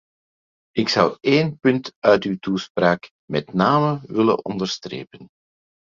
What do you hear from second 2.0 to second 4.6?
uw toespraak met name willen